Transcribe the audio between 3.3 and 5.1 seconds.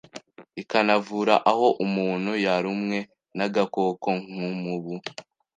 n’agakoko nk’umubu